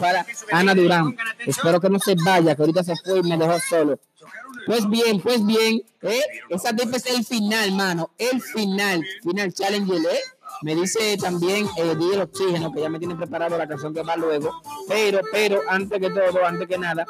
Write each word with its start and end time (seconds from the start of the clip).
para 0.00 0.26
Ana 0.50 0.74
Durán. 0.74 1.16
Espero 1.46 1.80
que 1.80 1.90
no 1.90 1.98
se 1.98 2.14
vaya, 2.24 2.54
que 2.54 2.62
ahorita 2.62 2.82
se 2.82 2.94
fue 2.96 3.20
y 3.20 3.22
me 3.22 3.36
dejó 3.36 3.58
solo. 3.68 3.98
Pues 4.66 4.88
bien, 4.88 5.20
pues 5.20 5.44
bien, 5.44 5.82
¿eh? 6.02 6.22
esa 6.48 6.74
tipa 6.74 6.96
es 6.96 7.06
el 7.06 7.24
final, 7.24 7.72
mano, 7.72 8.10
el 8.18 8.40
final, 8.40 9.02
final 9.22 9.52
challenge, 9.52 9.96
¿eh? 9.96 10.20
Me 10.62 10.74
dice 10.74 11.16
también 11.16 11.66
eh, 11.76 11.96
el 12.12 12.20
Oxígeno, 12.20 12.70
que 12.70 12.82
ya 12.82 12.90
me 12.90 12.98
tiene 12.98 13.16
preparado 13.16 13.56
la 13.56 13.66
canción 13.66 13.94
que 13.94 14.02
va 14.02 14.16
luego. 14.16 14.60
Pero, 14.88 15.20
pero, 15.32 15.62
antes 15.68 15.98
que 15.98 16.10
todo, 16.10 16.44
antes 16.44 16.68
que 16.68 16.76
nada, 16.76 17.06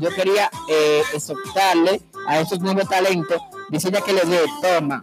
yo 0.00 0.10
quería 0.10 0.48
eh, 0.68 1.02
exhortarle 1.12 2.00
a 2.28 2.40
esos 2.40 2.60
nuevos 2.60 2.88
talentos, 2.88 3.40
decirle 3.70 4.02
que 4.02 4.12
le 4.12 4.24
dé, 4.24 4.40
toma, 4.62 5.02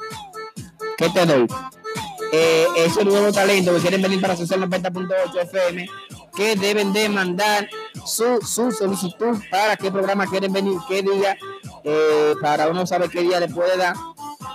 ¿qué 0.98 1.10
te 1.10 1.26
doy? 1.26 1.48
Eh, 2.32 2.68
esos 2.78 3.04
nuevos 3.06 3.34
talentos 3.34 3.76
que 3.76 3.82
quieren 3.82 4.02
venir 4.02 4.21
para 4.21 4.38
Social 4.38 4.62
90.8 4.62 5.42
FM, 5.42 5.90
que 6.36 6.55
deben 6.55 6.93
de 6.93 7.09
mandar 7.09 7.70
su, 8.05 8.39
su 8.41 8.71
solicitud 8.71 9.38
para 9.49 9.76
qué 9.76 9.91
programa 9.91 10.27
quieren 10.27 10.54
venir, 10.54 10.77
qué 10.88 11.02
día, 11.02 11.38
eh, 11.84 12.34
para 12.41 12.70
uno 12.70 12.85
saber 12.85 13.09
qué 13.09 13.21
día 13.21 13.40
le 13.40 13.48
puede 13.48 13.77
dar 13.77 13.95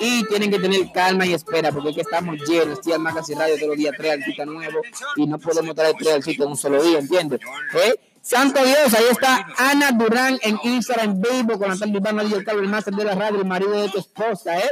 y 0.01 0.25
tienen 0.27 0.51
que 0.51 0.59
tener 0.59 0.91
calma 0.93 1.27
y 1.27 1.35
espera, 1.35 1.71
porque 1.71 1.95
que 1.95 2.01
estamos 2.01 2.37
llenos, 2.49 2.81
al 2.93 3.01
Magazine 3.01 3.39
Radio 3.39 3.57
todos 3.57 3.69
los 3.69 3.77
días, 3.77 3.95
tres 3.97 4.13
artistas 4.13 4.47
nuevos, 4.47 4.87
y 5.17 5.27
no 5.27 5.39
podemos 5.39 5.75
traer 5.75 5.95
tres 5.99 6.15
artistas 6.15 6.45
en 6.45 6.51
un 6.51 6.57
solo 6.57 6.83
día, 6.83 6.99
¿entiendes? 6.99 7.41
¿Eh? 7.75 7.95
Santo 8.25 8.65
Dios, 8.65 8.95
ahí 8.95 9.05
está 9.11 9.47
Ana 9.59 9.93
Durán 9.93 10.39
en 10.41 10.59
Instagram 10.65 11.11
en 11.11 11.21
vivo 11.21 11.59
con 11.59 11.69
Natalia 11.69 12.43
cabo, 12.43 12.61
el 12.61 12.69
máster 12.69 12.95
de 12.95 13.05
la 13.05 13.15
radio, 13.15 13.41
el 13.43 13.47
marido 13.47 13.73
de 13.73 13.91
tu 13.91 13.99
esposa, 13.99 14.59
¿eh? 14.59 14.71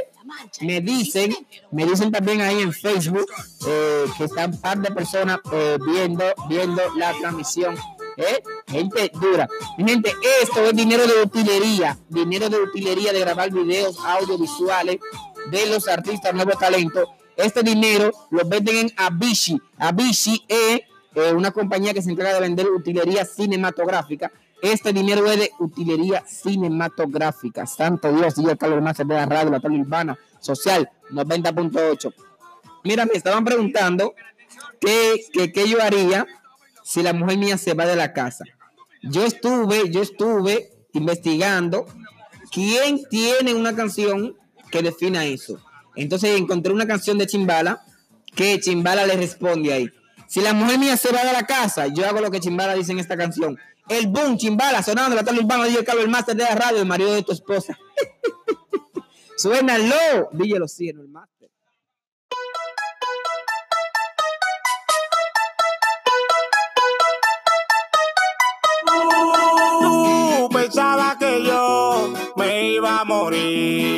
Me 0.61 0.81
dicen, 0.81 1.35
me 1.69 1.85
dicen 1.85 2.11
también 2.11 2.41
ahí 2.41 2.61
en 2.61 2.73
Facebook 2.73 3.27
eh, 3.67 4.05
que 4.17 4.23
están 4.23 4.53
un 4.53 4.59
par 4.59 4.79
de 4.79 4.89
personas 4.89 5.37
eh, 5.51 5.77
viendo, 5.85 6.23
viendo 6.49 6.81
la 6.97 7.13
transmisión. 7.13 7.77
¿eh? 8.17 8.41
Gente 8.65 9.11
dura. 9.21 9.47
Mi 9.77 9.83
gente, 9.87 10.11
esto 10.41 10.65
es 10.65 10.75
dinero 10.75 11.05
de 11.05 11.21
utilería, 11.21 11.95
dinero 12.09 12.49
de 12.49 12.57
utilería 12.57 13.13
de 13.13 13.19
grabar 13.19 13.51
videos 13.51 13.99
audiovisuales 14.03 14.97
de 15.51 15.65
los 15.67 15.87
artistas 15.87 16.33
nuevos 16.33 16.57
talentos. 16.57 17.07
Este 17.37 17.61
dinero 17.61 18.09
lo 18.31 18.47
venden 18.47 18.77
en 18.77 18.93
Abishi. 18.97 19.61
Abishi 19.77 20.43
es 20.47 20.81
eh, 21.15 21.33
una 21.33 21.51
compañía 21.51 21.93
que 21.93 22.01
se 22.01 22.11
encarga 22.11 22.33
de 22.35 22.39
vender 22.41 22.67
utilería 22.69 23.25
cinematográfica. 23.25 24.31
Este 24.61 24.93
dinero 24.93 25.25
es 25.29 25.39
de 25.39 25.51
utilería 25.59 26.23
cinematográfica. 26.25 27.67
Santo 27.67 28.11
Dios, 28.13 28.37
el 28.37 28.57
Carlos 28.57 28.81
más 28.81 28.97
de 28.97 29.05
la 29.05 29.25
radio, 29.25 29.51
la 29.51 29.59
tele 29.59 29.81
urbana, 29.81 30.17
social, 30.39 30.89
90.8. 31.11 32.13
Mira, 32.83 33.05
me 33.05 33.13
estaban 33.13 33.43
preguntando 33.43 34.13
qué, 34.79 35.25
qué, 35.33 35.51
qué 35.51 35.67
yo 35.67 35.81
haría 35.81 36.25
si 36.83 37.03
la 37.03 37.13
mujer 37.13 37.37
mía 37.37 37.57
se 37.57 37.73
va 37.73 37.85
de 37.85 37.95
la 37.95 38.13
casa. 38.13 38.45
Yo 39.01 39.25
estuve, 39.25 39.89
yo 39.89 40.01
estuve 40.01 40.69
investigando 40.93 41.85
quién 42.51 43.03
tiene 43.09 43.53
una 43.53 43.75
canción 43.75 44.35
que 44.71 44.81
defina 44.81 45.25
eso. 45.25 45.59
Entonces 45.95 46.39
encontré 46.39 46.73
una 46.73 46.87
canción 46.87 47.17
de 47.17 47.27
Chimbala 47.27 47.83
que 48.35 48.59
Chimbala 48.59 49.05
le 49.05 49.15
responde 49.15 49.73
ahí. 49.73 49.89
Si 50.33 50.41
la 50.41 50.51
mujer 50.51 50.79
mía 50.79 50.97
se 50.97 51.11
va 51.11 51.23
de 51.23 51.31
la 51.31 51.45
casa, 51.45 51.85
yo 51.85 52.07
hago 52.07 52.19
lo 52.19 52.31
que 52.31 52.39
Chimbala 52.39 52.73
dice 52.73 52.91
en 52.91 52.97
esta 52.97 53.15
canción. 53.15 53.55
El 53.87 54.07
boom, 54.07 54.35
Chimbala, 54.35 54.81
sonando 54.81 55.15
la 55.15 55.23
tal 55.23 55.37
urbana, 55.37 55.65
DJ 55.65 55.83
Carlos, 55.83 56.05
el 56.05 56.09
máster 56.09 56.35
de 56.35 56.43
la 56.43 56.55
radio, 56.55 56.79
el 56.79 56.87
marido 56.87 57.13
de 57.13 57.21
tu 57.21 57.33
esposa. 57.33 57.77
Suénalo, 59.37 60.29
DJ 60.31 60.57
los 60.57 60.71
cielos, 60.71 61.05
el 61.05 61.11
máster. 61.11 61.51
Tú 69.81 70.49
pensaba 70.51 71.15
que 71.19 71.43
yo 71.43 72.11
me 72.37 72.71
iba 72.71 73.01
a 73.01 73.03
morir 73.03 73.92